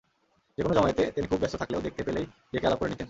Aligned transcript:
যেকোনো 0.57 0.73
জমায়েতে 0.75 1.03
তিনি 1.11 1.25
খুব 1.27 1.39
ব্যস্ত 1.39 1.55
থাকলেও 1.55 1.81
দেখতে 1.81 2.01
পেলেই 2.03 2.25
ডেকে 2.51 2.67
আলাপ 2.67 2.79
করে 2.79 2.89
নিতেন। 2.89 2.99